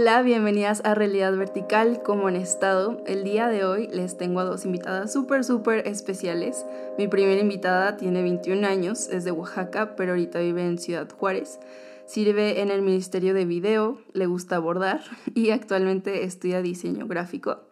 Hola, 0.00 0.22
bienvenidas 0.22 0.80
a 0.84 0.94
Realidad 0.94 1.36
Vertical 1.36 2.04
como 2.04 2.28
en 2.28 2.36
estado. 2.36 3.02
El 3.04 3.24
día 3.24 3.48
de 3.48 3.64
hoy 3.64 3.88
les 3.88 4.16
tengo 4.16 4.38
a 4.38 4.44
dos 4.44 4.64
invitadas 4.64 5.12
súper, 5.12 5.42
súper 5.42 5.88
especiales. 5.88 6.64
Mi 6.96 7.08
primera 7.08 7.40
invitada 7.40 7.96
tiene 7.96 8.22
21 8.22 8.64
años, 8.64 9.08
es 9.08 9.24
de 9.24 9.32
Oaxaca, 9.32 9.96
pero 9.96 10.12
ahorita 10.12 10.38
vive 10.38 10.64
en 10.64 10.78
Ciudad 10.78 11.10
Juárez. 11.10 11.58
Sirve 12.06 12.60
en 12.60 12.70
el 12.70 12.82
Ministerio 12.82 13.34
de 13.34 13.44
Video, 13.44 14.00
le 14.12 14.26
gusta 14.26 14.60
bordar 14.60 15.02
y 15.34 15.50
actualmente 15.50 16.22
estudia 16.22 16.62
diseño 16.62 17.08
gráfico. 17.08 17.62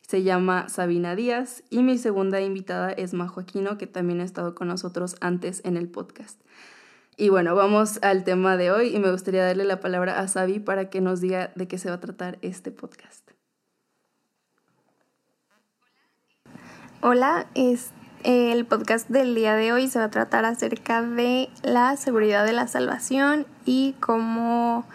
Se 0.00 0.24
llama 0.24 0.68
Sabina 0.68 1.14
Díaz 1.14 1.62
y 1.70 1.84
mi 1.84 1.96
segunda 1.96 2.40
invitada 2.40 2.90
es 2.90 3.14
Majo 3.14 3.38
Aquino, 3.38 3.78
que 3.78 3.86
también 3.86 4.20
ha 4.20 4.24
estado 4.24 4.56
con 4.56 4.66
nosotros 4.66 5.14
antes 5.20 5.60
en 5.64 5.76
el 5.76 5.88
podcast. 5.88 6.40
Y 7.20 7.30
bueno, 7.30 7.56
vamos 7.56 7.98
al 8.02 8.22
tema 8.22 8.56
de 8.56 8.70
hoy 8.70 8.94
y 8.94 9.00
me 9.00 9.10
gustaría 9.10 9.44
darle 9.44 9.64
la 9.64 9.80
palabra 9.80 10.20
a 10.20 10.28
Sabi 10.28 10.60
para 10.60 10.88
que 10.88 11.00
nos 11.00 11.20
diga 11.20 11.50
de 11.56 11.66
qué 11.66 11.76
se 11.76 11.88
va 11.88 11.96
a 11.96 12.00
tratar 12.00 12.38
este 12.42 12.70
podcast. 12.70 13.28
Hola, 17.00 17.48
es, 17.56 17.90
el 18.22 18.64
podcast 18.66 19.08
del 19.08 19.34
día 19.34 19.56
de 19.56 19.72
hoy 19.72 19.88
se 19.88 19.98
va 19.98 20.04
a 20.04 20.10
tratar 20.10 20.44
acerca 20.44 21.02
de 21.02 21.48
la 21.64 21.96
seguridad 21.96 22.44
de 22.44 22.52
la 22.52 22.68
salvación 22.68 23.48
y 23.64 23.96
cómo 23.98 24.86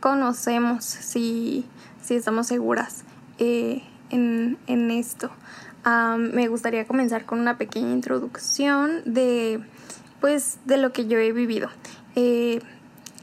conocemos 0.00 0.82
si, 0.82 1.66
si 2.00 2.14
estamos 2.14 2.46
seguras 2.46 3.04
eh, 3.38 3.82
en, 4.08 4.56
en, 4.66 4.90
esto. 4.90 5.30
me 6.16 6.48
gustaría 6.48 6.86
comenzar 6.86 7.26
con 7.26 7.38
una 7.38 7.58
pequeña 7.58 7.92
introducción 7.92 9.02
de 9.04 9.62
pues 10.20 10.58
de 10.64 10.76
lo 10.76 10.92
que 10.92 11.06
yo 11.06 11.18
he 11.18 11.32
vivido. 11.32 11.68
Eh, 12.14 12.60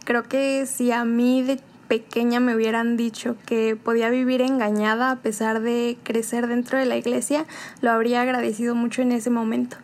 creo 0.06 0.24
que 0.24 0.66
si 0.66 0.92
a 0.92 1.06
mí 1.06 1.42
de 1.42 1.60
pequeña 1.88 2.40
me 2.40 2.56
hubieran 2.56 2.98
dicho 2.98 3.36
que 3.46 3.76
podía 3.76 4.10
vivir 4.10 4.42
engañada 4.42 5.12
a 5.12 5.16
pesar 5.18 5.62
de 5.62 5.98
crecer 6.04 6.48
dentro 6.48 6.78
de 6.78 6.86
la 6.86 6.98
iglesia, 6.98 7.46
lo 7.82 7.92
habría 7.92 8.22
agradecido 8.22 8.74
mucho 8.76 9.02
en 9.02 9.12
ese 9.12 9.30
momento. 9.30 9.78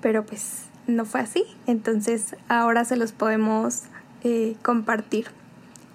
Pero 0.00 0.24
pues 0.24 0.66
no 0.86 1.04
fue 1.04 1.20
así, 1.20 1.44
entonces 1.66 2.36
ahora 2.48 2.84
se 2.84 2.96
los 2.96 3.12
podemos 3.12 3.82
eh, 4.22 4.56
compartir. 4.62 5.26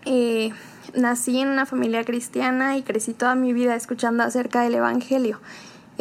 Eh, 0.06 0.52
nací 0.96 1.40
en 1.40 1.48
una 1.48 1.66
familia 1.66 2.04
cristiana 2.04 2.78
y 2.78 2.82
crecí 2.82 3.14
toda 3.14 3.36
mi 3.36 3.54
vida 3.54 3.76
escuchando 3.76 4.24
acerca 4.24 4.62
del 4.64 4.76
Evangelio. 4.76 5.40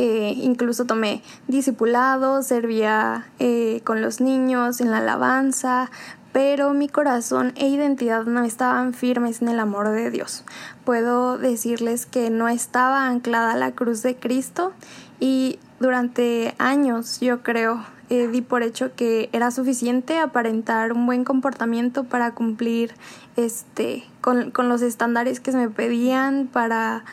Eh, 0.03 0.33
incluso 0.41 0.87
tomé 0.87 1.23
discipulado, 1.47 2.43
servía 2.43 3.27
eh, 3.39 3.83
con 3.85 4.01
los 4.01 4.23
niños 4.23 4.81
en 4.81 4.91
la 4.91 4.97
alabanza, 4.97 5.91
pero 6.33 6.73
mi 6.73 6.89
corazón 6.89 7.53
e 7.57 7.69
identidad 7.69 8.25
no 8.25 8.43
estaban 8.43 8.95
firmes 8.95 9.43
en 9.43 9.51
el 9.51 9.61
amor 9.61 9.91
de 9.91 10.11
Dios. 10.11 10.45
Puedo 10.87 11.37
decirles 11.37 12.07
que 12.07 12.31
no 12.31 12.49
estaba 12.49 13.09
anclada 13.09 13.53
a 13.53 13.57
la 13.59 13.73
cruz 13.73 14.03
de 14.03 14.17
Cristo 14.17 14.73
y 15.19 15.59
durante 15.81 16.55
años 16.57 17.21
yo 17.21 17.43
creo 17.43 17.85
eh, 18.09 18.27
di 18.27 18.41
por 18.41 18.63
hecho 18.63 18.95
que 18.95 19.29
era 19.35 19.51
suficiente 19.51 20.19
aparentar 20.19 20.95
un 20.95 21.05
buen 21.05 21.25
comportamiento 21.25 22.05
para 22.05 22.33
cumplir 22.33 22.95
este 23.37 24.05
con, 24.23 24.51
con 24.51 24.71
los 24.71 24.81
estándares 24.81 25.41
que 25.41 25.53
se 25.53 25.59
me 25.59 25.69
pedían 25.69 26.49
para 26.51 27.05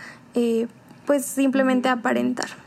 pues 1.06 1.26
simplemente 1.26 1.90
aparentar. 1.90 2.67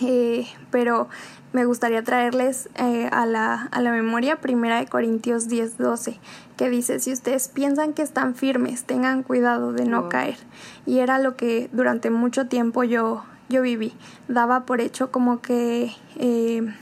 Eh, 0.00 0.46
pero 0.70 1.08
me 1.52 1.64
gustaría 1.66 2.02
traerles 2.02 2.68
eh, 2.76 3.08
a, 3.12 3.26
la, 3.26 3.68
a, 3.70 3.80
la, 3.82 3.92
memoria 3.92 4.36
Primera 4.36 4.78
de 4.78 4.86
Corintios 4.86 5.48
10, 5.48 5.76
12, 5.76 6.18
que 6.56 6.70
dice, 6.70 6.98
si 6.98 7.12
ustedes 7.12 7.48
piensan 7.48 7.92
que 7.92 8.02
están 8.02 8.34
firmes, 8.34 8.84
tengan 8.84 9.22
cuidado 9.22 9.72
de 9.72 9.84
no 9.84 10.08
caer. 10.08 10.38
Y 10.86 10.98
era 10.98 11.18
lo 11.18 11.36
que 11.36 11.68
durante 11.72 12.10
mucho 12.10 12.46
tiempo 12.46 12.84
yo, 12.84 13.24
yo 13.48 13.62
viví. 13.62 13.92
Daba 14.28 14.64
por 14.64 14.80
hecho 14.80 15.10
como 15.10 15.42
que 15.42 15.92
eh, 16.16 16.72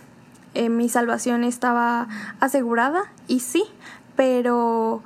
mi 0.68 0.88
salvación 0.88 1.42
estaba 1.42 2.08
asegurada, 2.38 3.12
y 3.26 3.40
sí, 3.40 3.64
pero 4.16 5.02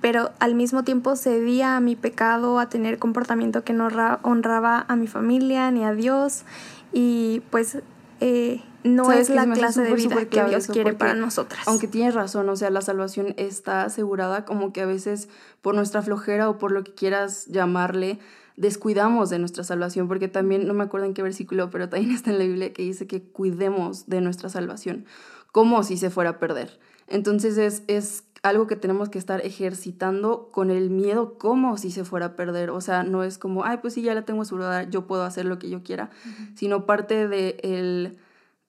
pero 0.00 0.32
al 0.40 0.56
mismo 0.56 0.82
tiempo 0.82 1.14
cedía 1.14 1.76
a 1.76 1.80
mi 1.80 1.94
pecado, 1.94 2.58
a 2.58 2.68
tener 2.68 2.98
comportamiento 2.98 3.62
que 3.62 3.72
no 3.72 3.86
honraba 4.22 4.84
a 4.88 4.96
mi 4.96 5.06
familia 5.06 5.70
ni 5.70 5.84
a 5.84 5.92
Dios 5.92 6.44
y 6.92 7.42
pues 7.50 7.78
eh, 8.20 8.62
no 8.84 9.12
es 9.12 9.28
la 9.28 9.50
clase 9.50 9.82
de 9.82 9.94
vida 9.94 10.24
que 10.26 10.44
Dios 10.44 10.66
quiere 10.66 10.92
para 10.92 11.14
nosotras. 11.14 11.66
Aunque 11.66 11.88
tienes 11.88 12.14
razón, 12.14 12.48
o 12.48 12.56
sea, 12.56 12.70
la 12.70 12.80
salvación 12.80 13.34
está 13.36 13.84
asegurada 13.84 14.44
como 14.44 14.72
que 14.72 14.80
a 14.80 14.86
veces 14.86 15.28
por 15.60 15.74
nuestra 15.74 16.02
flojera 16.02 16.48
o 16.48 16.58
por 16.58 16.72
lo 16.72 16.84
que 16.84 16.94
quieras 16.94 17.46
llamarle, 17.46 18.18
descuidamos 18.56 19.30
de 19.30 19.38
nuestra 19.38 19.64
salvación, 19.64 20.08
porque 20.08 20.28
también, 20.28 20.66
no 20.66 20.74
me 20.74 20.84
acuerdo 20.84 21.06
en 21.06 21.14
qué 21.14 21.22
versículo, 21.22 21.70
pero 21.70 21.88
también 21.88 22.12
está 22.12 22.30
en 22.30 22.38
la 22.38 22.44
Biblia 22.44 22.72
que 22.72 22.82
dice 22.82 23.06
que 23.06 23.22
cuidemos 23.22 24.06
de 24.06 24.20
nuestra 24.20 24.48
salvación, 24.48 25.06
como 25.52 25.82
si 25.82 25.96
se 25.96 26.10
fuera 26.10 26.30
a 26.30 26.38
perder. 26.38 26.78
Entonces 27.08 27.58
es, 27.58 27.82
es 27.88 28.24
algo 28.42 28.66
que 28.66 28.76
tenemos 28.76 29.08
que 29.08 29.18
estar 29.18 29.44
ejercitando 29.46 30.50
con 30.50 30.70
el 30.70 30.90
miedo 30.90 31.38
como 31.38 31.76
si 31.78 31.90
se 31.90 32.04
fuera 32.04 32.26
a 32.26 32.36
perder. 32.36 32.70
O 32.70 32.80
sea, 32.80 33.04
no 33.04 33.22
es 33.22 33.38
como, 33.38 33.64
ay, 33.64 33.78
pues 33.80 33.94
sí, 33.94 34.02
ya 34.02 34.14
la 34.14 34.24
tengo 34.24 34.42
asegurada, 34.42 34.82
yo 34.82 35.06
puedo 35.06 35.22
hacer 35.22 35.46
lo 35.46 35.58
que 35.58 35.70
yo 35.70 35.82
quiera, 35.82 36.10
sino 36.56 36.84
parte 36.84 37.28
de, 37.28 37.58
el, 37.62 38.18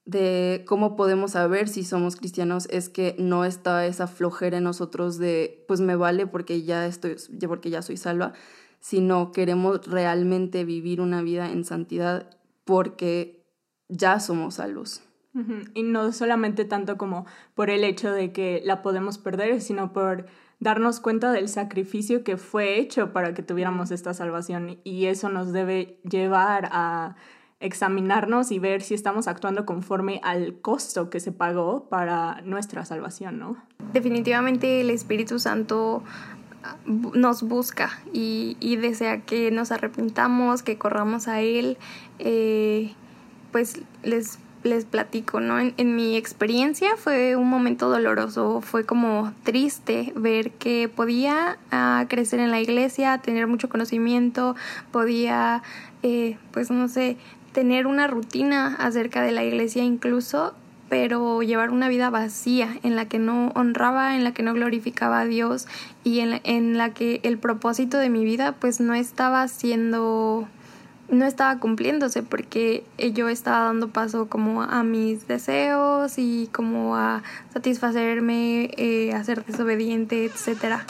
de 0.05 0.63
cómo 0.67 0.95
podemos 0.95 1.31
saber 1.31 1.67
si 1.67 1.83
somos 1.83 2.15
cristianos 2.15 2.67
es 2.69 2.87
que 2.87 3.15
no 3.17 3.45
está 3.45 3.85
esa 3.87 4.07
flojera 4.07 4.57
en 4.57 4.63
nosotros 4.63 5.17
de, 5.17 5.65
pues 5.67 5.81
me 5.81 5.95
vale 5.95 6.27
porque 6.27 6.61
ya 6.61 6.85
estoy, 6.85 7.15
porque 7.47 7.71
ya 7.71 7.81
soy 7.81 7.97
salva, 7.97 8.33
sino 8.79 9.31
queremos 9.31 9.87
realmente 9.87 10.65
vivir 10.65 11.01
una 11.01 11.23
vida 11.23 11.51
en 11.51 11.65
santidad 11.65 12.29
porque 12.63 13.43
ya 13.89 14.19
somos 14.19 14.55
salvos. 14.55 15.01
Y 15.73 15.81
no 15.81 16.11
solamente 16.11 16.63
tanto 16.63 16.97
como 16.97 17.25
por 17.55 17.71
el 17.71 17.83
hecho 17.83 18.11
de 18.11 18.31
que 18.31 18.61
la 18.63 18.83
podemos 18.83 19.17
perder, 19.17 19.61
sino 19.61 19.91
por 19.91 20.27
darnos 20.59 20.99
cuenta 20.99 21.31
del 21.31 21.49
sacrificio 21.49 22.23
que 22.23 22.37
fue 22.37 22.79
hecho 22.79 23.13
para 23.13 23.33
que 23.33 23.41
tuviéramos 23.41 23.91
esta 23.91 24.13
salvación. 24.13 24.77
Y 24.83 25.05
eso 25.05 25.29
nos 25.29 25.51
debe 25.51 25.97
llevar 26.03 26.69
a 26.71 27.15
examinarnos 27.63 28.51
y 28.51 28.59
ver 28.59 28.81
si 28.81 28.93
estamos 28.93 29.27
actuando 29.27 29.65
conforme 29.65 30.19
al 30.23 30.59
costo 30.59 31.09
que 31.09 31.19
se 31.19 31.31
pagó 31.31 31.87
para 31.87 32.41
nuestra 32.41 32.83
salvación, 32.83 33.39
¿no? 33.39 33.57
Definitivamente 33.93 34.81
el 34.81 34.89
Espíritu 34.89 35.39
Santo 35.39 36.03
ah, 36.63 36.75
nos 36.85 37.43
busca 37.43 38.01
y, 38.11 38.75
desea 38.75 39.21
que 39.21 39.49
nos 39.49 39.71
arrepintamos, 39.71 40.61
que 40.61 40.77
corramos 40.77 41.27
a 41.29 41.39
Él. 41.41 41.77
Eh, 42.19 42.93
pues 43.53 43.81
les 44.03 44.39
les 44.63 44.85
platico, 44.85 45.39
¿no? 45.39 45.59
En, 45.59 45.95
mi 45.95 46.15
experiencia 46.15 46.95
fue 46.97 47.35
un 47.35 47.49
momento 47.49 47.89
doloroso, 47.89 48.61
fue 48.61 48.85
como 48.85 49.33
triste 49.43 50.13
ver 50.15 50.51
que 50.51 50.89
podía 50.89 51.57
ah, 51.71 52.05
crecer 52.09 52.39
en 52.39 52.51
la 52.51 52.61
iglesia, 52.61 53.17
tener 53.19 53.47
mucho 53.47 53.69
conocimiento, 53.69 54.55
podía, 54.91 55.63
eh, 56.01 56.37
pues 56.51 56.71
no 56.71 56.87
sé, 56.87 57.17
tener 57.51 57.87
una 57.87 58.07
rutina 58.07 58.75
acerca 58.79 59.21
de 59.21 59.31
la 59.31 59.43
iglesia 59.43 59.83
incluso, 59.83 60.53
pero 60.89 61.41
llevar 61.41 61.69
una 61.69 61.87
vida 61.87 62.09
vacía 62.09 62.69
en 62.83 62.95
la 62.95 63.07
que 63.07 63.19
no 63.19 63.51
honraba, 63.55 64.15
en 64.15 64.23
la 64.23 64.33
que 64.33 64.43
no 64.43 64.53
glorificaba 64.53 65.21
a 65.21 65.25
Dios 65.25 65.67
y 66.03 66.19
en 66.19 66.31
la, 66.31 66.41
en 66.43 66.77
la 66.77 66.93
que 66.93 67.19
el 67.23 67.37
propósito 67.37 67.97
de 67.97 68.09
mi 68.09 68.23
vida 68.23 68.53
pues 68.59 68.79
no 68.79 68.93
estaba 68.93 69.47
siendo 69.47 70.47
no 71.09 71.25
estaba 71.25 71.59
cumpliéndose 71.59 72.23
porque 72.23 72.85
yo 73.13 73.29
estaba 73.29 73.65
dando 73.65 73.89
paso 73.89 74.29
como 74.29 74.63
a 74.63 74.83
mis 74.83 75.27
deseos 75.27 76.17
y 76.17 76.49
como 76.51 76.95
a 76.95 77.23
satisfacerme, 77.53 78.71
eh, 78.77 79.13
a 79.13 79.23
ser 79.23 79.45
desobediente, 79.45 80.25
etcétera. 80.25 80.85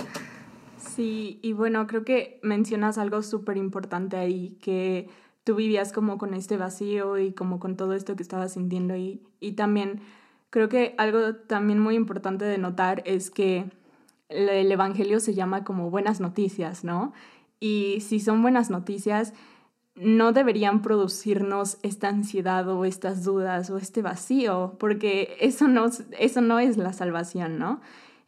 Sí, 0.78 1.40
y 1.42 1.54
bueno, 1.54 1.88
creo 1.88 2.06
que 2.06 2.40
mencionas 2.44 2.98
algo 2.98 3.24
súper 3.24 3.58
importante 3.58 4.16
ahí, 4.18 4.58
que 4.62 5.10
tú 5.44 5.56
vivías 5.56 5.92
como 5.92 6.18
con 6.18 6.34
este 6.34 6.58
vacío 6.58 7.18
y 7.18 7.34
como 7.34 7.60
con 7.60 7.76
todo 7.76 7.94
esto 7.94 8.16
que 8.16 8.24
estabas 8.24 8.54
sintiendo 8.54 8.96
y, 8.96 9.22
y 9.40 9.54
también 9.54 10.02
creo 10.52 10.70
que 10.70 10.94
algo 10.98 11.36
también 11.36 11.80
muy 11.80 11.96
importante 11.96 12.46
de 12.46 12.60
notar 12.60 13.02
es 13.06 13.32
que 13.32 13.66
el 14.30 14.72
Evangelio 14.72 15.20
se 15.20 15.34
llama 15.34 15.64
como 15.64 15.90
buenas 15.90 16.20
noticias, 16.20 16.84
¿no? 16.84 17.14
Y 17.60 18.02
si 18.02 18.20
son 18.20 18.42
buenas 18.42 18.70
noticias, 18.70 19.34
no 19.96 20.32
deberían 20.32 20.82
producirnos 20.82 21.78
esta 21.84 22.10
ansiedad 22.10 22.68
o 22.68 22.86
estas 22.86 23.24
dudas 23.24 23.70
o 23.70 23.78
este 23.78 24.02
vacío, 24.02 24.76
porque 24.80 25.38
eso 25.40 25.68
no, 25.68 25.86
eso 26.18 26.42
no 26.42 26.60
es 26.60 26.78
la 26.78 26.94
salvación, 26.94 27.60
¿no? 27.60 27.82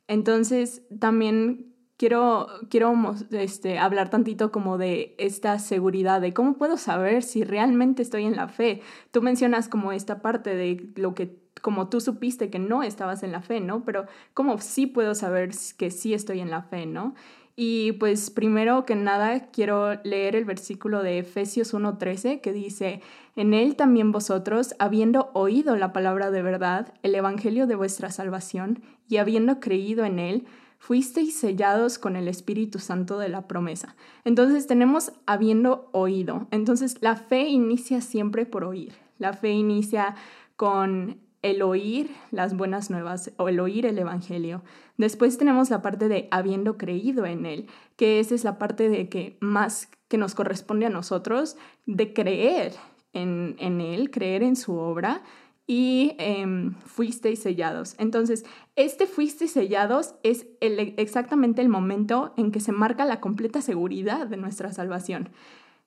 Entonces, 0.07 0.83
también 0.99 1.73
quiero, 1.97 2.47
quiero 2.69 2.93
este, 3.31 3.79
hablar 3.79 4.09
tantito 4.09 4.51
como 4.51 4.77
de 4.77 5.15
esta 5.17 5.59
seguridad, 5.59 6.21
de 6.21 6.33
cómo 6.33 6.57
puedo 6.57 6.77
saber 6.77 7.23
si 7.23 7.43
realmente 7.43 8.01
estoy 8.01 8.25
en 8.25 8.35
la 8.35 8.47
fe. 8.47 8.81
Tú 9.11 9.21
mencionas 9.21 9.67
como 9.67 9.91
esta 9.91 10.21
parte 10.21 10.55
de 10.55 10.91
lo 10.95 11.15
que, 11.15 11.39
como 11.61 11.89
tú 11.89 12.01
supiste 12.01 12.49
que 12.49 12.59
no 12.59 12.83
estabas 12.83 13.23
en 13.23 13.31
la 13.31 13.41
fe, 13.41 13.59
¿no? 13.59 13.83
Pero 13.85 14.05
cómo 14.33 14.59
sí 14.59 14.87
puedo 14.87 15.15
saber 15.15 15.51
que 15.77 15.89
sí 15.91 16.13
estoy 16.13 16.41
en 16.41 16.51
la 16.51 16.61
fe, 16.63 16.85
¿no? 16.85 17.15
Y 17.55 17.93
pues 17.93 18.31
primero 18.31 18.85
que 18.85 18.95
nada 18.95 19.47
quiero 19.51 19.95
leer 20.03 20.35
el 20.35 20.43
versículo 20.43 21.03
de 21.03 21.19
Efesios 21.19 21.73
1.13 21.73 22.41
que 22.41 22.51
dice, 22.51 23.01
en 23.37 23.53
él 23.53 23.77
también 23.77 24.11
vosotros, 24.11 24.75
habiendo 24.77 25.29
oído 25.33 25.77
la 25.77 25.93
palabra 25.93 26.31
de 26.31 26.41
verdad, 26.41 26.93
el 27.01 27.15
Evangelio 27.15 27.65
de 27.65 27.75
vuestra 27.75 28.11
salvación, 28.11 28.83
y 29.07 29.17
habiendo 29.17 29.59
creído 29.61 30.03
en 30.03 30.19
él, 30.19 30.45
fuisteis 30.79 31.37
sellados 31.37 31.97
con 31.97 32.15
el 32.15 32.27
Espíritu 32.27 32.79
Santo 32.79 33.19
de 33.19 33.29
la 33.29 33.47
promesa. 33.47 33.95
Entonces 34.25 34.67
tenemos 34.67 35.13
habiendo 35.25 35.89
oído. 35.93 36.47
Entonces 36.51 36.97
la 37.01 37.15
fe 37.15 37.47
inicia 37.47 38.01
siempre 38.01 38.45
por 38.45 38.65
oír. 38.65 38.93
La 39.17 39.33
fe 39.33 39.51
inicia 39.51 40.15
con 40.57 41.19
el 41.45 41.61
oír 41.61 42.09
las 42.31 42.57
buenas 42.57 42.89
nuevas 42.89 43.31
o 43.37 43.49
el 43.49 43.59
oír 43.59 43.85
el 43.85 43.99
Evangelio. 43.99 44.63
Después 44.97 45.37
tenemos 45.37 45.69
la 45.69 45.83
parte 45.83 46.07
de 46.07 46.27
habiendo 46.31 46.75
creído 46.77 47.25
en 47.27 47.45
Él, 47.45 47.67
que 47.97 48.19
esa 48.19 48.33
es 48.33 48.43
la 48.43 48.57
parte 48.57 48.89
de 48.89 49.09
que 49.09 49.37
más 49.41 49.89
que 50.07 50.17
nos 50.17 50.33
corresponde 50.33 50.87
a 50.87 50.89
nosotros, 50.89 51.55
de 51.85 52.13
creer 52.13 52.73
en, 53.13 53.55
en 53.59 53.79
Él, 53.79 54.09
creer 54.09 54.41
en 54.41 54.55
su 54.55 54.73
obra 54.73 55.21
y 55.67 56.15
eh, 56.17 56.71
fuisteis 56.83 57.39
sellados. 57.39 57.93
Entonces, 57.99 58.43
este 58.75 59.05
fuisteis 59.05 59.51
sellados 59.51 60.15
es 60.23 60.47
exactamente 60.61 61.61
el 61.61 61.69
momento 61.69 62.33
en 62.37 62.51
que 62.51 62.59
se 62.59 62.71
marca 62.71 63.05
la 63.05 63.19
completa 63.19 63.61
seguridad 63.61 64.25
de 64.25 64.37
nuestra 64.37 64.73
salvación. 64.73 65.29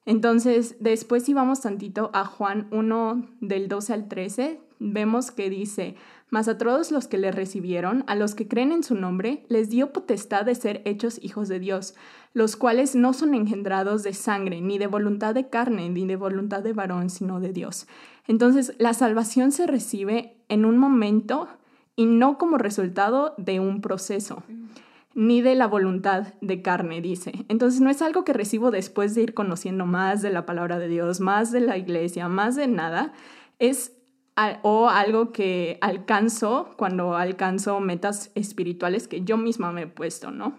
Entonces, 0.07 0.77
después 0.79 1.25
si 1.25 1.35
vamos 1.35 1.61
tantito 1.61 2.11
a 2.15 2.25
Juan 2.25 2.69
1 2.71 3.27
del 3.41 3.69
12 3.69 3.93
al 3.93 4.09
13, 4.09 4.61
vemos 4.79 5.31
que 5.31 5.51
dice, 5.51 5.97
mas 6.31 6.49
a 6.49 6.59
todos 6.59 6.91
los 6.91 7.09
que 7.09 7.19
le 7.19 7.33
recibieron, 7.33 8.05
a 8.07 8.15
los 8.15 8.35
que 8.35 8.49
creen 8.49 8.73
en 8.73 8.83
su 8.83 8.95
nombre, 8.95 9.45
les 9.49 9.71
dio 9.71 9.93
potestad 9.93 10.45
de 10.45 10.55
ser 10.55 10.83
hechos 10.85 11.19
hijos 11.23 11.49
de 11.49 11.59
Dios, 11.59 11.95
los 12.35 12.57
cuales 12.57 12.95
no 12.95 13.13
son 13.13 13.35
engendrados 13.35 14.03
de 14.03 14.13
sangre, 14.13 14.61
ni 14.61 14.79
de 14.79 14.87
voluntad 14.87 15.35
de 15.35 15.49
carne, 15.49 15.89
ni 15.89 16.07
de 16.07 16.17
voluntad 16.17 16.63
de 16.63 16.73
varón, 16.73 17.11
sino 17.11 17.41
de 17.41 17.53
Dios. 17.53 17.87
Entonces, 18.27 18.75
la 18.79 18.93
salvación 18.95 19.53
se 19.53 19.67
recibe 19.67 20.37
en 20.49 20.65
un 20.65 20.77
momento 20.77 21.49
y 21.97 22.07
no 22.07 22.39
como 22.39 22.59
resultado 22.59 23.35
de 23.39 23.61
un 23.61 23.81
proceso 23.81 24.43
ni 25.19 25.43
de 25.43 25.57
la 25.57 25.67
voluntad 25.67 26.35
de 26.41 26.63
carne, 26.63 27.01
dice. 27.01 27.45
Entonces 27.49 27.81
no 27.81 27.91
es 27.91 28.03
algo 28.03 28.25
que 28.25 28.33
recibo 28.33 28.71
después 28.71 29.17
de 29.17 29.23
ir 29.23 29.35
conociendo 29.35 29.85
más 29.85 30.23
de 30.23 30.31
la 30.31 30.47
palabra 30.47 30.79
de 30.79 30.87
Dios, 30.87 31.19
más 31.19 31.51
de 31.51 31.61
la 31.61 31.77
iglesia, 31.77 32.29
más 32.29 32.55
de 32.55 32.69
nada. 32.69 33.13
Es 33.59 33.98
o 34.63 34.89
algo 34.89 35.33
que 35.33 35.79
alcanzo 35.81 36.71
cuando 36.77 37.17
alcanzo 37.17 37.81
metas 37.81 38.31
espirituales 38.35 39.09
que 39.09 39.23
yo 39.23 39.37
misma 39.37 39.73
me 39.73 39.83
he 39.83 39.87
puesto, 39.87 40.31
¿no? 40.31 40.55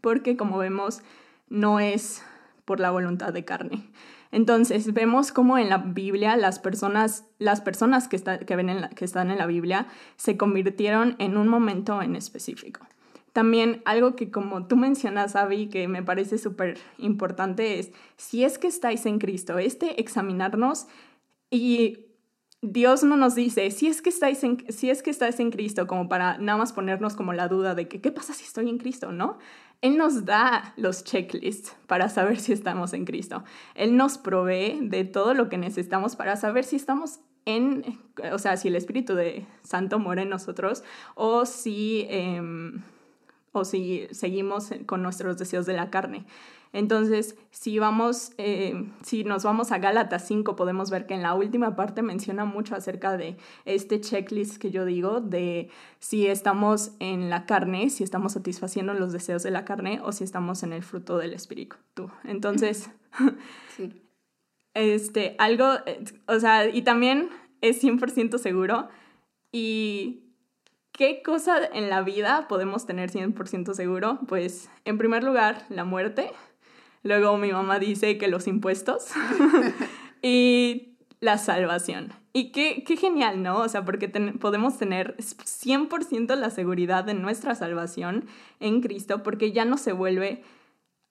Porque 0.00 0.36
como 0.36 0.58
vemos, 0.58 1.02
no 1.48 1.80
es 1.80 2.22
por 2.64 2.80
la 2.80 2.90
voluntad 2.90 3.32
de 3.32 3.44
carne. 3.44 3.90
Entonces, 4.32 4.92
vemos 4.94 5.32
cómo 5.32 5.58
en 5.58 5.68
la 5.68 5.78
Biblia 5.78 6.36
las 6.36 6.60
personas, 6.60 7.24
las 7.38 7.60
personas 7.60 8.06
que, 8.06 8.18
que, 8.18 8.56
ven 8.56 8.88
que 8.94 9.04
están 9.04 9.30
en 9.30 9.38
la 9.38 9.46
Biblia 9.46 9.88
se 10.16 10.36
convirtieron 10.36 11.16
en 11.18 11.36
un 11.36 11.48
momento 11.48 12.00
en 12.00 12.14
específico. 12.14 12.86
También 13.32 13.82
algo 13.84 14.14
que 14.14 14.30
como 14.30 14.66
tú 14.66 14.76
mencionas, 14.76 15.34
Abby, 15.34 15.68
que 15.68 15.88
me 15.88 16.02
parece 16.02 16.38
súper 16.38 16.78
importante 16.98 17.80
es, 17.80 17.92
si 18.16 18.44
es 18.44 18.58
que 18.58 18.68
estáis 18.68 19.04
en 19.06 19.18
Cristo, 19.18 19.58
este 19.58 20.00
examinarnos 20.00 20.86
y 21.50 22.09
Dios 22.62 23.02
no 23.04 23.16
nos 23.16 23.34
dice, 23.34 23.70
si 23.70 23.86
es 23.86 24.02
que 24.02 24.10
estáis 24.10 24.44
en, 24.44 24.64
si 24.70 24.90
es 24.90 25.02
que 25.02 25.10
estáis 25.10 25.40
en 25.40 25.50
Cristo, 25.50 25.86
como 25.86 26.08
para 26.08 26.36
nada 26.36 26.58
más 26.58 26.74
ponernos 26.74 27.14
como 27.14 27.32
la 27.32 27.48
duda 27.48 27.74
de 27.74 27.88
que, 27.88 28.02
¿qué 28.02 28.12
pasa 28.12 28.34
si 28.34 28.44
estoy 28.44 28.68
en 28.68 28.76
Cristo? 28.76 29.12
¿No? 29.12 29.38
Él 29.80 29.96
nos 29.96 30.26
da 30.26 30.74
los 30.76 31.04
checklists 31.04 31.74
para 31.86 32.10
saber 32.10 32.38
si 32.38 32.52
estamos 32.52 32.92
en 32.92 33.06
Cristo. 33.06 33.44
Él 33.74 33.96
nos 33.96 34.18
provee 34.18 34.78
de 34.82 35.04
todo 35.04 35.32
lo 35.32 35.48
que 35.48 35.56
necesitamos 35.56 36.16
para 36.16 36.36
saber 36.36 36.64
si 36.64 36.76
estamos 36.76 37.20
en, 37.46 37.98
o 38.30 38.38
sea, 38.38 38.58
si 38.58 38.68
el 38.68 38.76
Espíritu 38.76 39.14
de 39.14 39.46
Santo 39.62 39.98
mora 39.98 40.20
en 40.20 40.28
nosotros 40.28 40.84
o 41.14 41.46
si, 41.46 42.06
em, 42.10 42.82
o 43.52 43.64
si 43.64 44.06
seguimos 44.10 44.70
con 44.84 45.02
nuestros 45.02 45.38
deseos 45.38 45.64
de 45.64 45.72
la 45.72 45.88
carne. 45.88 46.26
Entonces, 46.72 47.36
si, 47.50 47.78
vamos, 47.78 48.32
eh, 48.38 48.88
si 49.02 49.24
nos 49.24 49.42
vamos 49.42 49.72
a 49.72 49.78
Gálatas 49.78 50.26
5, 50.26 50.54
podemos 50.54 50.90
ver 50.90 51.06
que 51.06 51.14
en 51.14 51.22
la 51.22 51.34
última 51.34 51.74
parte 51.74 52.02
menciona 52.02 52.44
mucho 52.44 52.76
acerca 52.76 53.16
de 53.16 53.36
este 53.64 54.00
checklist 54.00 54.58
que 54.58 54.70
yo 54.70 54.84
digo, 54.84 55.20
de 55.20 55.68
si 55.98 56.28
estamos 56.28 56.92
en 57.00 57.28
la 57.28 57.44
carne, 57.46 57.90
si 57.90 58.04
estamos 58.04 58.32
satisfaciendo 58.32 58.94
los 58.94 59.12
deseos 59.12 59.42
de 59.42 59.50
la 59.50 59.64
carne 59.64 60.00
o 60.04 60.12
si 60.12 60.22
estamos 60.22 60.62
en 60.62 60.72
el 60.72 60.82
fruto 60.82 61.18
del 61.18 61.34
espíritu. 61.34 62.10
Entonces, 62.24 62.90
este, 64.74 65.34
algo, 65.38 65.66
o 66.26 66.38
sea, 66.38 66.68
y 66.68 66.82
también 66.82 67.30
es 67.60 67.82
100% 67.82 68.38
seguro. 68.38 68.88
¿Y 69.52 70.22
qué 70.92 71.22
cosa 71.22 71.58
en 71.72 71.90
la 71.90 72.02
vida 72.02 72.46
podemos 72.48 72.86
tener 72.86 73.10
100% 73.10 73.74
seguro? 73.74 74.20
Pues, 74.28 74.70
en 74.84 74.98
primer 74.98 75.24
lugar, 75.24 75.64
la 75.68 75.84
muerte. 75.84 76.30
Luego 77.02 77.36
mi 77.38 77.52
mamá 77.52 77.78
dice 77.78 78.18
que 78.18 78.28
los 78.28 78.46
impuestos 78.46 79.08
y 80.22 80.98
la 81.20 81.38
salvación. 81.38 82.12
Y 82.32 82.52
qué, 82.52 82.84
qué 82.86 82.96
genial, 82.96 83.42
¿no? 83.42 83.58
O 83.58 83.68
sea, 83.68 83.84
porque 83.84 84.08
podemos 84.08 84.78
tener 84.78 85.16
100% 85.16 86.36
la 86.36 86.50
seguridad 86.50 87.04
de 87.04 87.14
nuestra 87.14 87.54
salvación 87.54 88.26
en 88.60 88.80
Cristo 88.80 89.22
porque 89.22 89.52
ya 89.52 89.64
no 89.64 89.76
se 89.76 89.92
vuelve 89.92 90.42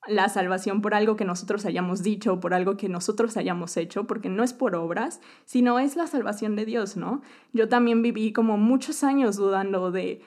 la 0.06 0.28
salvación 0.28 0.80
por 0.80 0.94
algo 0.94 1.16
que 1.16 1.24
nosotros 1.24 1.66
hayamos 1.66 2.02
dicho, 2.02 2.40
por 2.40 2.54
algo 2.54 2.76
que 2.76 2.88
nosotros 2.88 3.36
hayamos 3.36 3.76
hecho, 3.76 4.06
porque 4.06 4.30
no 4.30 4.42
es 4.42 4.52
por 4.52 4.74
obras, 4.74 5.20
sino 5.44 5.78
es 5.78 5.96
la 5.96 6.06
salvación 6.06 6.56
de 6.56 6.64
Dios, 6.64 6.96
¿no? 6.96 7.20
Yo 7.52 7.68
también 7.68 8.00
viví 8.00 8.32
como 8.32 8.56
muchos 8.56 9.04
años 9.04 9.36
dudando 9.36 9.90
de 9.90 10.22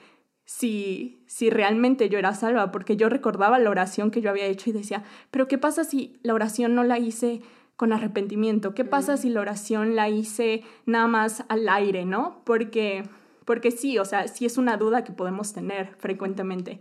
si, 0.45 1.23
si 1.27 1.49
realmente 1.49 2.09
yo 2.09 2.19
era 2.19 2.33
salva, 2.33 2.71
porque 2.71 2.97
yo 2.97 3.09
recordaba 3.09 3.59
la 3.59 3.69
oración 3.69 4.11
que 4.11 4.21
yo 4.21 4.29
había 4.29 4.45
hecho 4.45 4.69
y 4.69 4.73
decía, 4.73 5.03
pero 5.31 5.47
¿qué 5.47 5.57
pasa 5.57 5.83
si 5.83 6.19
la 6.21 6.33
oración 6.33 6.75
no 6.75 6.83
la 6.83 6.99
hice 6.99 7.41
con 7.75 7.93
arrepentimiento? 7.93 8.73
¿Qué 8.73 8.85
pasa 8.85 9.17
si 9.17 9.29
la 9.29 9.41
oración 9.41 9.95
la 9.95 10.09
hice 10.09 10.63
nada 10.85 11.07
más 11.07 11.43
al 11.49 11.67
aire, 11.69 12.05
no? 12.05 12.41
Porque, 12.45 13.03
porque 13.45 13.71
sí, 13.71 13.97
o 13.97 14.05
sea, 14.05 14.27
sí 14.27 14.45
es 14.45 14.57
una 14.57 14.77
duda 14.77 15.03
que 15.03 15.13
podemos 15.13 15.53
tener 15.53 15.95
frecuentemente, 15.97 16.79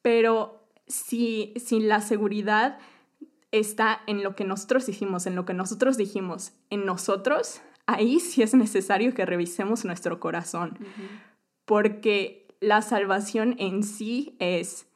pero 0.00 0.62
si, 0.86 1.52
si 1.56 1.80
la 1.80 2.00
seguridad 2.00 2.78
está 3.50 4.00
en 4.06 4.22
lo 4.22 4.34
que 4.34 4.44
nosotros 4.44 4.88
hicimos, 4.88 5.26
en 5.26 5.36
lo 5.36 5.44
que 5.44 5.54
nosotros 5.54 5.96
dijimos, 5.96 6.52
en 6.70 6.86
nosotros, 6.86 7.60
ahí 7.86 8.18
sí 8.18 8.42
es 8.42 8.54
necesario 8.54 9.14
que 9.14 9.26
revisemos 9.26 9.84
nuestro 9.84 10.18
corazón, 10.18 10.78
porque 11.66 12.41
la 12.62 12.80
salvación 12.80 13.56
en 13.58 13.82
sí 13.82 14.36
es, 14.38 14.86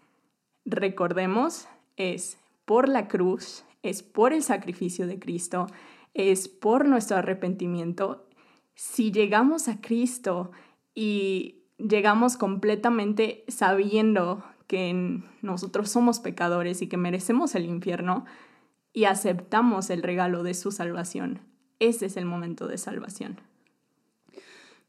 recordemos, 0.65 1.69
es 1.97 2.39
por 2.65 2.89
la 2.89 3.09
cruz, 3.09 3.65
es 3.83 4.05
por 4.05 4.33
el 4.33 4.45
sacrificio 4.45 5.09
de 5.09 5.19
Cristo, 5.19 5.67
es 6.15 6.49
por 6.49 6.87
nuestro 6.87 7.17
arrepentimiento. 7.17 8.29
Si 8.77 9.11
llegamos 9.11 9.67
a 9.67 9.81
Cristo 9.81 10.53
y 10.95 11.65
llegamos 11.77 12.37
completamente 12.37 13.45
sabiendo 13.49 14.45
que 14.69 15.21
nosotros 15.43 15.91
somos 15.91 16.21
pecadores 16.21 16.83
y 16.83 16.89
que 16.89 16.97
merecemos 16.97 17.57
el 17.57 17.67
infierno 17.67 18.27
y 18.93 19.05
aceptamos 19.05 19.91
el 19.91 20.05
regalo 20.05 20.45
de 20.45 20.55
su 20.55 20.71
salvación, 20.71 21.41
ese 21.81 22.07
es 22.07 22.17
el 22.17 22.27
momento 22.27 22.69
de 22.69 22.79
salvación. 22.79 23.41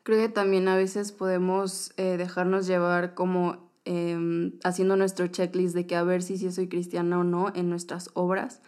Creo 0.08 0.20
que 0.20 0.30
también 0.30 0.70
a 0.70 0.78
veces 0.78 1.12
podemos 1.12 1.92
eh, 1.98 2.16
dejarnos 2.16 2.66
llevar 2.66 3.14
como 3.14 3.70
em, 3.84 4.54
haciendo 4.64 4.96
nuestro 4.96 5.28
checklist 5.28 5.76
de 5.76 5.86
que 5.86 5.98
a 5.98 6.04
ver 6.04 6.24
si, 6.24 6.38
si 6.38 6.50
soy 6.50 6.70
cristiana 6.70 7.20
o 7.20 7.26
no 7.26 7.52
en 7.54 7.70
nuestras 7.70 8.10
obras. 8.14 8.62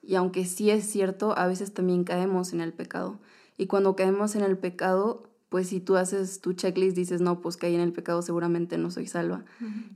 Y 0.00 0.14
aunque 0.14 0.46
sí 0.46 0.70
es 0.70 0.90
cierto, 0.90 1.36
a 1.36 1.46
veces 1.46 1.74
también 1.74 2.04
caemos 2.04 2.54
en 2.54 2.62
el 2.62 2.72
pecado. 2.72 3.20
Y 3.58 3.66
cuando 3.66 3.96
caemos 3.96 4.34
en 4.34 4.40
el 4.40 4.56
pecado, 4.56 5.30
pues 5.50 5.68
si 5.68 5.80
tú 5.80 5.96
haces 5.96 6.40
tu 6.40 6.54
checklist 6.54 6.96
dices, 6.96 7.20
no, 7.20 7.42
pues 7.42 7.58
caí 7.58 7.74
en 7.74 7.82
el 7.82 7.92
pecado, 7.92 8.22
seguramente 8.22 8.78
no 8.78 8.90
soy 8.90 9.08
salva. 9.08 9.44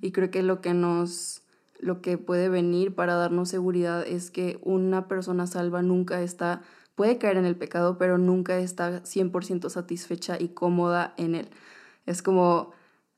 Y 0.02 0.12
creo 0.12 0.30
que 0.30 0.42
lo 0.42 0.60
que 0.60 0.74
nos, 0.74 1.40
lo 1.80 2.02
que 2.02 2.18
puede 2.18 2.50
venir 2.50 2.94
para 2.94 3.14
darnos 3.14 3.48
seguridad 3.48 4.06
es 4.06 4.30
que 4.30 4.60
una 4.60 5.08
persona 5.08 5.46
salva 5.46 5.80
nunca 5.80 6.20
está 6.20 6.60
puede 6.94 7.18
caer 7.18 7.36
en 7.36 7.46
el 7.46 7.56
pecado, 7.56 7.98
pero 7.98 8.18
nunca 8.18 8.58
está 8.58 9.02
100% 9.02 9.68
satisfecha 9.70 10.36
y 10.40 10.48
cómoda 10.48 11.14
en 11.16 11.34
él. 11.34 11.48
Es 12.06 12.22
como, 12.22 12.72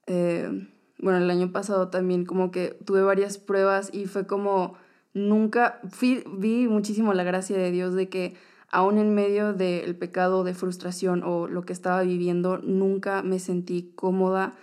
eh, 0.07 0.69
bueno, 0.99 1.19
el 1.19 1.31
año 1.31 1.53
pasado 1.53 1.89
también 1.89 2.25
como 2.25 2.51
que 2.51 2.79
tuve 2.85 3.03
varias 3.03 3.39
pruebas 3.39 3.91
y 3.93 4.07
fue 4.07 4.27
como, 4.27 4.77
nunca, 5.13 5.81
vi 6.01 6.69
muchísimo 6.69 7.15
la 7.15 7.25
gracia 7.25 7.57
de 7.57 7.71
Dios 7.71 7.95
de 7.95 8.09
que 8.09 8.35
aún 8.71 8.99
en 8.99 9.15
medio 9.15 9.53
del 9.53 9.97
pecado, 9.97 10.43
de 10.43 10.53
frustración 10.53 11.23
o 11.23 11.47
lo 11.47 11.65
que 11.65 11.73
estaba 11.73 12.03
viviendo, 12.03 12.59
nunca 12.59 13.23
me 13.23 13.39
sentí 13.39 13.93
cómoda, 13.95 14.55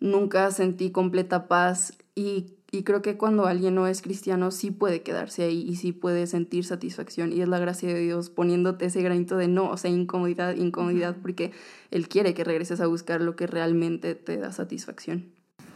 nunca 0.00 0.50
sentí 0.50 0.90
completa 0.90 1.48
paz 1.48 1.98
y 2.14 2.57
y 2.70 2.82
creo 2.82 3.00
que 3.00 3.16
cuando 3.16 3.46
alguien 3.46 3.74
no 3.74 3.86
es 3.86 4.02
cristiano 4.02 4.50
sí 4.50 4.70
puede 4.70 5.00
quedarse 5.00 5.44
ahí 5.44 5.64
y 5.66 5.76
sí 5.76 5.92
puede 5.92 6.26
sentir 6.26 6.66
satisfacción. 6.66 7.32
Y 7.32 7.40
es 7.40 7.48
la 7.48 7.58
gracia 7.58 7.88
de 7.88 7.98
Dios 7.98 8.28
poniéndote 8.28 8.86
ese 8.86 9.02
granito 9.02 9.38
de 9.38 9.48
no, 9.48 9.70
o 9.70 9.76
sea, 9.78 9.90
incomodidad, 9.90 10.54
incomodidad, 10.54 11.16
porque 11.22 11.52
Él 11.90 12.08
quiere 12.08 12.34
que 12.34 12.44
regreses 12.44 12.82
a 12.82 12.86
buscar 12.86 13.22
lo 13.22 13.36
que 13.36 13.46
realmente 13.46 14.14
te 14.14 14.36
da 14.36 14.52
satisfacción. 14.52 15.24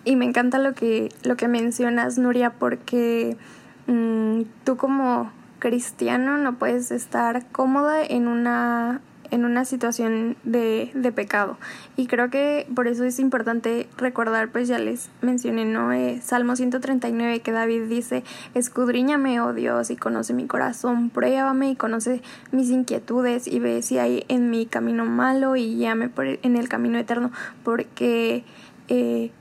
Y 0.05 0.17
me 0.17 0.27
encanta 0.27 0.59
lo 0.59 0.75
que, 0.75 1.09
lo 1.23 1.37
que 1.37 1.49
mencionas, 1.49 2.19
Nuria, 2.19 2.59
porque 2.59 3.39
mm, 3.87 4.43
tú 4.65 4.77
como 4.77 5.33
cristiano 5.61 6.37
no 6.37 6.59
puedes 6.59 6.91
estar 6.91 7.51
cómoda 7.53 8.05
en 8.05 8.29
una 8.29 9.01
en 9.33 9.47
una 9.47 9.65
situación 9.65 10.37
de, 10.45 10.91
de, 10.95 11.11
pecado. 11.11 11.59
Y 11.97 12.07
creo 12.07 12.31
que 12.31 12.67
por 12.75 12.87
eso 12.87 13.05
es 13.05 13.19
importante 13.19 13.89
recordar, 13.97 14.51
pues 14.51 14.69
ya 14.69 14.79
les 14.79 15.11
mencioné, 15.23 15.65
¿no? 15.65 15.91
Eh, 15.93 16.21
Salmo 16.23 16.55
139 16.55 17.41
que 17.41 17.51
David 17.51 17.89
dice, 17.89 18.25
escudriñame, 18.55 19.41
oh 19.41 19.55
Dios, 19.55 19.91
y 19.91 19.97
conoce 19.97 20.35
mi 20.35 20.47
corazón, 20.47 21.09
pruébame 21.09 21.71
y 21.71 21.77
conoce 21.77 22.23
mis 22.53 22.69
inquietudes 22.71 23.49
y 23.49 23.59
ve 23.59 23.81
si 23.81 23.99
hay 23.99 24.25
en 24.29 24.51
mi 24.51 24.67
camino 24.67 25.07
malo 25.07 25.57
y 25.57 25.77
llame 25.77 26.11
por, 26.11 26.27
en 26.27 26.57
el 26.57 26.69
camino 26.69 26.99
eterno, 26.99 27.33
porque... 27.65 28.45
Eh, 28.89 29.33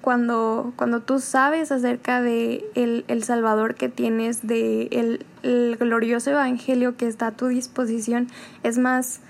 cuando, 0.00 0.72
cuando 0.76 1.00
tú 1.00 1.20
sabes 1.20 1.72
acerca 1.72 2.22
de 2.22 2.64
el, 2.74 3.04
el 3.08 3.22
Salvador 3.22 3.74
que 3.74 3.88
tienes, 3.88 4.46
de 4.46 4.88
el, 4.92 5.26
el, 5.42 5.76
glorioso 5.76 6.30
Evangelio 6.30 6.96
que 6.96 7.06
está 7.06 7.28
a 7.28 7.32
tu 7.32 7.46
disposición, 7.48 8.28
es 8.62 8.78
más, 8.78 9.20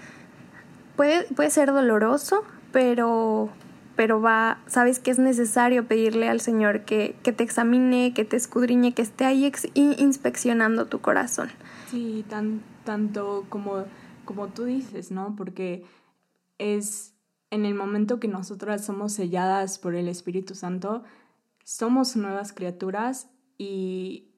puede, 0.97 1.25
puede 1.35 1.51
ser 1.51 1.73
doloroso, 1.73 2.45
pero, 2.73 3.51
pero 3.97 4.21
va, 4.21 4.59
sabes 4.67 4.99
que 4.99 5.11
es 5.11 5.19
necesario 5.19 5.87
pedirle 5.87 6.29
al 6.29 6.41
Señor 6.41 6.83
que, 6.83 7.17
que 7.23 7.33
te 7.33 7.43
examine, 7.43 8.15
que 8.15 8.25
te 8.25 8.37
escudriñe, 8.37 8.95
que 8.95 9.03
esté 9.03 9.25
ahí 9.25 9.51
inspeccionando 9.75 10.87
tu 10.87 11.01
corazón. 11.01 11.51
Sí, 11.91 12.25
tan, 12.29 12.63
tanto 12.85 13.45
como, 13.49 13.85
como 14.25 14.49
tú 14.49 14.65
dices, 14.65 15.11
¿no? 15.11 15.35
Porque 15.37 15.85
es 16.59 17.15
en 17.51 17.67
el 17.67 17.75
momento 17.75 18.21
que 18.21 18.29
nosotras 18.29 18.85
somos 18.85 19.13
selladas 19.13 19.79
por 19.79 19.95
el 19.95 20.09
Espíritu 20.09 20.55
Santo, 20.55 21.03
somos 21.65 22.17
nuevas 22.17 22.53
criaturas 22.53 23.31
y 23.59 24.31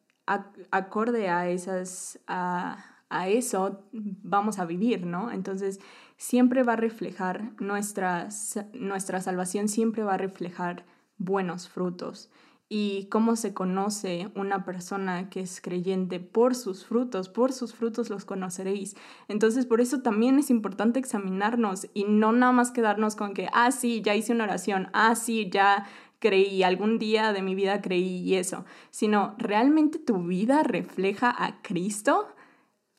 acorde 0.71 1.29
a 1.29 1.49
esas 1.49 2.19
a, 2.27 2.85
a, 3.11 3.29
eso 3.29 3.85
vamos 3.93 4.59
a 4.59 4.65
vivir, 4.65 5.07
¿no? 5.07 5.31
Entonces 5.31 5.81
siempre 6.17 6.63
va 6.63 6.75
a 6.75 6.77
reflejar 6.77 7.53
nuestra, 7.61 8.29
nuestra 8.73 9.21
salvación 9.21 9.69
siempre 9.69 10.05
va 10.05 10.15
a 10.15 10.19
reflejar 10.19 10.85
buenos 11.19 11.69
frutos 11.69 12.31
y 12.75 13.05
cómo 13.11 13.37
se 13.37 13.53
conoce 13.53 14.31
una 14.35 14.65
persona 14.65 15.29
que 15.29 15.41
es 15.41 15.61
creyente 15.61 16.21
por 16.21 16.55
sus 16.55 16.87
frutos, 16.87 17.29
por 17.29 17.53
sus 17.53 17.75
frutos 17.75 18.09
los 18.09 18.25
conoceréis. 18.25 18.97
Entonces, 19.29 19.67
por 19.67 19.83
eso 19.83 20.01
también 20.01 20.39
es 20.39 20.49
importante 20.49 20.99
examinarnos 20.99 21.89
y 21.93 22.05
no 22.05 22.33
nada 22.33 22.53
más 22.53 22.71
quedarnos 22.71 23.15
con 23.15 23.35
que, 23.35 23.51
ah, 23.53 23.73
sí, 23.73 24.01
ya 24.01 24.15
hice 24.15 24.33
una 24.33 24.45
oración, 24.45 24.89
ah, 24.95 25.15
sí, 25.17 25.51
ya 25.51 25.87
creí, 26.19 26.63
algún 26.63 26.99
día 26.99 27.35
de 27.35 27.43
mi 27.43 27.55
vida 27.55 27.83
creí 27.83 28.23
y 28.23 28.37
eso, 28.37 28.65
sino 28.91 29.35
realmente 29.37 29.99
tu 29.99 30.23
vida 30.23 30.63
refleja 30.63 31.29
a 31.29 31.61
Cristo, 31.61 32.27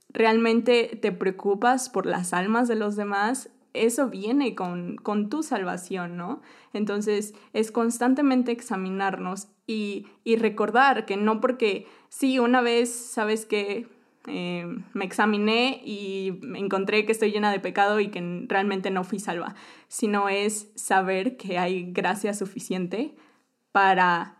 realmente 0.09 0.99
te 1.01 1.11
preocupas 1.11 1.89
por 1.89 2.05
las 2.05 2.31
almas 2.33 2.67
de 2.67 2.75
los 2.75 2.95
demás, 2.95 3.49
eso 3.73 4.09
viene 4.09 4.55
con, 4.55 4.97
con 4.97 5.29
tu 5.29 5.43
salvación, 5.43 6.17
¿no? 6.17 6.41
Entonces 6.73 7.33
es 7.53 7.71
constantemente 7.71 8.51
examinarnos 8.51 9.47
y, 9.67 10.07
y 10.23 10.35
recordar 10.35 11.05
que 11.05 11.17
no 11.17 11.41
porque, 11.41 11.87
sí, 12.09 12.39
una 12.39 12.61
vez, 12.61 12.93
sabes 12.93 13.45
que 13.45 13.87
eh, 14.27 14.65
me 14.93 15.03
examiné 15.03 15.81
y 15.83 16.39
encontré 16.55 17.05
que 17.05 17.11
estoy 17.11 17.31
llena 17.31 17.51
de 17.51 17.59
pecado 17.59 17.99
y 17.99 18.07
que 18.07 18.45
realmente 18.47 18.89
no 18.89 19.03
fui 19.03 19.19
salva, 19.19 19.55
sino 19.89 20.29
es 20.29 20.71
saber 20.75 21.35
que 21.35 21.57
hay 21.57 21.91
gracia 21.91 22.33
suficiente 22.33 23.15
para, 23.73 24.37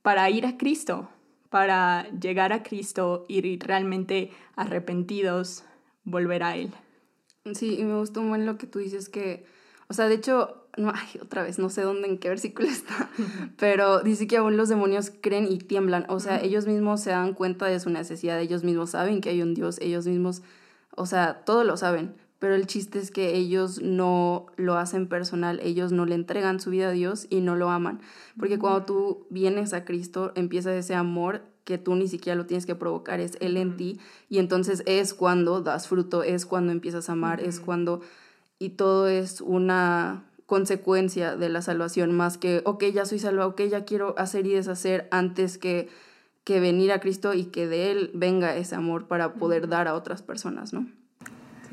para 0.00 0.30
ir 0.30 0.46
a 0.46 0.56
Cristo, 0.56 1.10
para 1.50 2.08
llegar 2.10 2.54
a 2.54 2.62
Cristo 2.62 3.26
y 3.28 3.58
realmente 3.58 4.30
arrepentidos 4.56 5.64
volver 6.04 6.42
a 6.42 6.56
Él. 6.56 6.72
Sí, 7.52 7.76
y 7.78 7.84
me 7.84 7.98
gustó 7.98 8.22
muy 8.22 8.42
lo 8.42 8.56
que 8.56 8.66
tú 8.66 8.78
dices 8.78 9.10
que, 9.10 9.44
o 9.88 9.92
sea, 9.92 10.08
de 10.08 10.14
hecho, 10.14 10.66
no, 10.78 10.90
ay, 10.94 11.20
otra 11.20 11.42
vez, 11.42 11.58
no 11.58 11.68
sé 11.68 11.82
dónde, 11.82 12.08
en 12.08 12.18
qué 12.18 12.30
versículo 12.30 12.68
está, 12.70 13.10
pero 13.58 14.00
dice 14.00 14.26
que 14.26 14.38
aún 14.38 14.56
los 14.56 14.70
demonios 14.70 15.12
creen 15.20 15.46
y 15.50 15.58
tiemblan, 15.58 16.06
o 16.08 16.20
sea, 16.20 16.40
ellos 16.40 16.66
mismos 16.66 17.02
se 17.02 17.10
dan 17.10 17.34
cuenta 17.34 17.66
de 17.66 17.80
su 17.80 17.90
necesidad, 17.90 18.40
ellos 18.40 18.64
mismos 18.64 18.90
saben 18.90 19.20
que 19.20 19.28
hay 19.28 19.42
un 19.42 19.52
Dios, 19.52 19.78
ellos 19.82 20.06
mismos, 20.06 20.42
o 20.96 21.04
sea, 21.04 21.44
todo 21.44 21.64
lo 21.64 21.76
saben, 21.76 22.14
pero 22.38 22.54
el 22.54 22.66
chiste 22.66 22.98
es 22.98 23.10
que 23.10 23.34
ellos 23.34 23.82
no 23.82 24.46
lo 24.56 24.76
hacen 24.76 25.06
personal, 25.06 25.60
ellos 25.62 25.92
no 25.92 26.06
le 26.06 26.14
entregan 26.14 26.60
su 26.60 26.70
vida 26.70 26.88
a 26.88 26.92
Dios 26.92 27.26
y 27.28 27.42
no 27.42 27.56
lo 27.56 27.68
aman, 27.68 28.00
porque 28.38 28.58
cuando 28.58 28.86
tú 28.86 29.26
vienes 29.28 29.74
a 29.74 29.84
Cristo, 29.84 30.32
empieza 30.34 30.74
ese 30.74 30.94
amor 30.94 31.42
que 31.64 31.78
tú 31.78 31.94
ni 31.94 32.08
siquiera 32.08 32.36
lo 32.36 32.46
tienes 32.46 32.66
que 32.66 32.74
provocar, 32.74 33.20
es 33.20 33.36
Él 33.40 33.56
en 33.56 33.76
ti, 33.76 33.98
y 34.28 34.38
entonces 34.38 34.82
es 34.86 35.14
cuando 35.14 35.60
das 35.60 35.88
fruto, 35.88 36.22
es 36.22 36.46
cuando 36.46 36.72
empiezas 36.72 37.08
a 37.08 37.12
amar, 37.12 37.40
es 37.40 37.60
cuando, 37.60 38.00
y 38.58 38.70
todo 38.70 39.08
es 39.08 39.40
una 39.40 40.24
consecuencia 40.46 41.36
de 41.36 41.48
la 41.48 41.62
salvación, 41.62 42.12
más 42.12 42.38
que, 42.38 42.62
ok, 42.64 42.84
ya 42.92 43.06
soy 43.06 43.18
salva, 43.18 43.46
ok, 43.46 43.62
ya 43.62 43.84
quiero 43.84 44.14
hacer 44.18 44.46
y 44.46 44.52
deshacer 44.52 45.08
antes 45.10 45.58
que, 45.58 45.88
que 46.44 46.60
venir 46.60 46.92
a 46.92 47.00
Cristo 47.00 47.32
y 47.32 47.46
que 47.46 47.66
de 47.66 47.90
Él 47.90 48.10
venga 48.12 48.54
ese 48.56 48.74
amor 48.74 49.06
para 49.06 49.34
poder 49.34 49.68
dar 49.68 49.88
a 49.88 49.94
otras 49.94 50.22
personas, 50.22 50.74
¿no? 50.74 50.86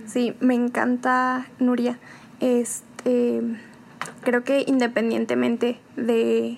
Sí, 0.06 0.34
me 0.40 0.56
encanta, 0.56 1.48
Nuria. 1.60 2.00
Este, 2.40 3.42
creo 4.22 4.44
que 4.44 4.64
independientemente 4.66 5.80
de 5.96 6.58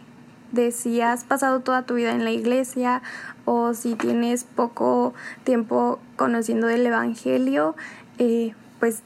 de 0.54 0.72
si 0.72 1.02
has 1.02 1.26
pasado 1.26 1.60
toda 1.60 1.84
tu 1.84 1.96
vida 1.96 2.12
en 2.12 2.24
la 2.24 2.32
iglesia 2.32 3.02
o 3.44 3.74
si 3.74 3.96
tienes 3.96 4.46
poco 4.46 5.14
tiempo 5.44 6.00
conociendo 6.16 6.68
del 6.68 6.86
Evangelio, 6.86 7.76
eh, 8.20 8.54
pues 8.80 9.02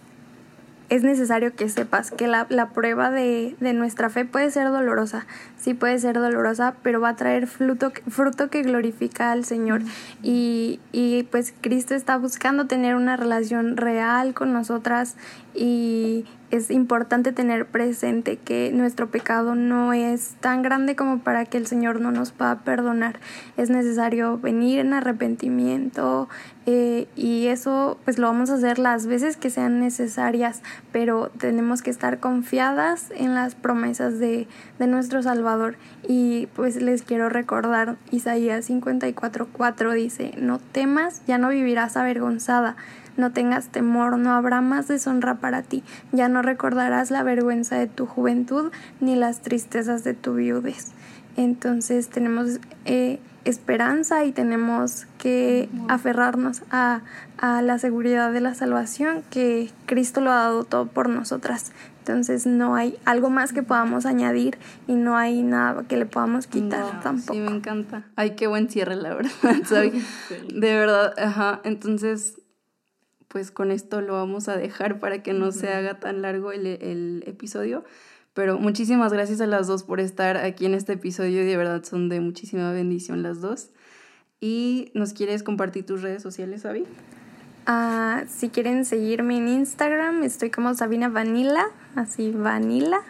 es 0.89 1.03
necesario 1.03 1.53
que 1.53 1.67
sepas 1.67 2.11
que 2.11 2.27
la, 2.27 2.47
la 2.49 2.69
prueba 2.69 3.11
de, 3.11 3.55
de, 3.59 3.73
nuestra 3.73 4.09
fe 4.09 4.23
puede 4.23 4.51
ser 4.51 4.69
dolorosa, 4.69 5.25
sí 5.57 5.73
puede 5.73 5.99
ser 5.99 6.15
dolorosa, 6.15 6.75
pero 6.81 7.01
va 7.01 7.09
a 7.09 7.15
traer 7.15 7.47
fruto, 7.47 7.91
fruto 8.07 8.49
que 8.49 8.61
glorifica 8.61 9.31
al 9.31 9.43
Señor. 9.43 9.81
Y, 10.23 10.79
y 10.93 11.23
pues 11.23 11.53
Cristo 11.59 11.93
está 11.93 12.17
buscando 12.17 12.67
tener 12.67 12.95
una 12.95 13.17
relación 13.17 13.75
real 13.75 14.33
con 14.33 14.53
nosotras 14.53 15.15
y 15.53 16.25
es 16.49 16.71
importante 16.71 17.31
tener 17.31 17.65
presente 17.65 18.37
que 18.37 18.71
nuestro 18.73 19.11
pecado 19.11 19.55
no 19.55 19.91
es 19.93 20.35
tan 20.39 20.61
grande 20.61 20.95
como 20.95 21.19
para 21.19 21.45
que 21.45 21.57
el 21.57 21.67
Señor 21.67 21.99
no 21.99 22.11
nos 22.11 22.31
pueda 22.31 22.59
perdonar. 22.59 23.19
Es 23.57 23.69
necesario 23.69 24.37
venir 24.37 24.79
en 24.79 24.93
arrepentimiento 24.93 26.29
eh, 26.65 27.07
y 27.15 27.47
eso 27.47 27.97
pues 28.05 28.17
lo 28.17 28.27
vamos 28.27 28.49
a 28.49 28.55
hacer 28.55 28.79
las 28.79 29.07
veces 29.07 29.35
que 29.35 29.49
sean 29.49 29.79
necesarias, 29.79 30.61
pero 30.91 31.31
tenemos 31.37 31.81
que 31.81 31.89
estar 31.89 32.19
confiadas 32.19 33.11
en 33.15 33.35
las 33.35 33.55
promesas 33.55 34.19
de, 34.19 34.47
de 34.79 34.87
nuestro 34.87 35.21
Salvador. 35.21 35.75
Y 36.07 36.47
pues 36.55 36.81
les 36.81 37.03
quiero 37.03 37.27
recordar 37.27 37.97
Isaías 38.11 38.69
54:4 38.69 39.93
dice, 39.93 40.33
no 40.37 40.59
temas, 40.59 41.21
ya 41.27 41.37
no 41.37 41.49
vivirás 41.49 41.97
avergonzada 41.97 42.77
no 43.17 43.31
tengas 43.31 43.67
temor, 43.69 44.17
no 44.17 44.31
habrá 44.31 44.61
más 44.61 44.87
deshonra 44.87 45.35
para 45.35 45.63
ti, 45.63 45.83
ya 46.11 46.29
no 46.29 46.41
recordarás 46.41 47.11
la 47.11 47.23
vergüenza 47.23 47.77
de 47.77 47.87
tu 47.87 48.05
juventud 48.05 48.71
ni 49.01 49.15
las 49.15 49.41
tristezas 49.41 50.03
de 50.03 50.13
tu 50.13 50.35
viudez. 50.35 50.93
Entonces 51.35 52.09
tenemos 52.09 52.59
eh, 52.85 53.19
esperanza 53.45 54.25
y 54.25 54.31
tenemos 54.31 55.05
que 55.17 55.69
aferrarnos 55.87 56.63
a, 56.71 57.01
a 57.37 57.61
la 57.61 57.77
seguridad 57.77 58.31
de 58.33 58.41
la 58.41 58.55
salvación 58.55 59.23
que 59.29 59.71
Cristo 59.85 60.19
lo 60.21 60.31
ha 60.31 60.37
dado 60.37 60.63
todo 60.63 60.87
por 60.87 61.09
nosotras. 61.09 61.71
Entonces 61.99 62.47
no 62.47 62.75
hay 62.75 62.97
algo 63.03 63.29
más 63.29 63.51
que 63.51 63.63
podamos 63.63 64.05
añadir 64.05 64.57
y 64.87 64.93
no 64.93 65.17
hay 65.17 65.43
nada 65.43 65.83
que 65.83 65.97
le 65.97 66.05
podamos 66.05 66.47
quitar 66.47 67.01
tampoco. 67.01 67.33
Sí, 67.33 67.39
me 67.39 67.51
encanta. 67.51 68.03
Ay, 68.15 68.31
qué 68.31 68.47
buen 68.47 68.69
cierre, 68.69 68.95
la 68.95 69.13
verdad. 69.13 69.31
De 70.53 70.75
verdad, 70.75 71.13
ajá. 71.17 71.59
Entonces, 71.65 72.41
pues 73.27 73.51
con 73.51 73.71
esto 73.71 74.01
lo 74.01 74.13
vamos 74.13 74.47
a 74.47 74.57
dejar 74.57 74.99
para 74.99 75.21
que 75.23 75.33
no 75.33 75.51
se 75.51 75.69
haga 75.69 75.99
tan 75.99 76.21
largo 76.21 76.51
el, 76.51 76.65
el, 76.65 77.23
episodio. 77.25 77.83
Pero 78.33 78.59
muchísimas 78.59 79.11
gracias 79.11 79.41
a 79.41 79.47
las 79.47 79.67
dos 79.67 79.83
por 79.83 79.99
estar 79.99 80.37
aquí 80.37 80.65
en 80.65 80.73
este 80.73 80.93
episodio 80.93 81.41
y 81.41 81.45
de 81.45 81.57
verdad 81.57 81.83
son 81.83 82.07
de 82.07 82.21
muchísima 82.21 82.71
bendición 82.71 83.23
las 83.23 83.41
dos. 83.41 83.71
¿Y 84.39 84.91
nos 84.93 85.13
quieres 85.13 85.41
compartir 85.41 85.85
tus 85.85 86.03
redes 86.03 86.21
sociales, 86.21 86.61
Sabi? 86.61 86.85
Uh, 87.67 88.25
si 88.29 88.49
quieren 88.49 88.85
seguirme 88.85 89.37
en 89.37 89.47
Instagram, 89.47 90.23
estoy 90.23 90.51
como 90.51 90.73
Sabina 90.73 91.09
Vanilla, 91.09 91.65
así 91.95 92.31
Vanilla. 92.31 93.01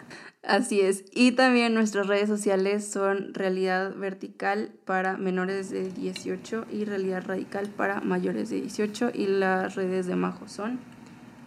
Así 0.48 0.80
es. 0.80 1.04
Y 1.12 1.32
también 1.32 1.74
nuestras 1.74 2.06
redes 2.06 2.26
sociales 2.26 2.90
son 2.90 3.34
Realidad 3.34 3.94
Vertical 3.94 4.70
para 4.86 5.18
menores 5.18 5.68
de 5.68 5.90
18 5.90 6.64
y 6.72 6.86
Realidad 6.86 7.22
Radical 7.26 7.68
para 7.68 8.00
mayores 8.00 8.48
de 8.48 8.62
18. 8.62 9.10
Y 9.12 9.26
las 9.26 9.74
redes 9.74 10.06
de 10.06 10.16
Majo 10.16 10.48
son. 10.48 10.80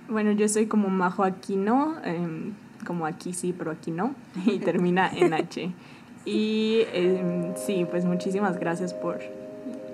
Bueno, 0.07 0.31
yo 0.33 0.47
soy 0.47 0.67
como 0.67 0.89
Majo 0.89 1.23
Aquino, 1.23 1.95
eh, 2.05 2.53
como 2.85 3.07
aquí 3.07 3.33
sí, 3.33 3.55
pero 3.57 3.71
aquí 3.71 3.89
no. 3.89 4.13
Y 4.45 4.59
termina 4.59 5.09
en 5.09 5.33
H. 5.33 5.73
Y 6.23 6.83
eh, 6.93 7.53
sí, 7.55 7.87
pues 7.89 8.05
muchísimas 8.05 8.59
gracias 8.59 8.93
por 8.93 9.19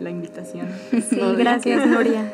la 0.01 0.09
invitación. 0.09 0.67
Sí, 1.09 1.21
gracias, 1.37 1.87
Nuria. 1.87 2.29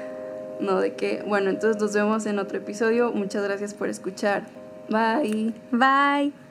No, 0.60 0.80
de 0.80 0.96
qué. 0.96 1.24
Bueno, 1.28 1.52
entonces 1.52 1.80
nos 1.80 1.94
vemos 1.94 2.26
en 2.26 2.40
otro 2.40 2.58
episodio. 2.58 3.12
Muchas 3.12 3.44
gracias 3.44 3.76
por 3.76 3.90
escuchar. 3.90 4.48
Bye. 4.90 5.54
Bye. 5.72 6.43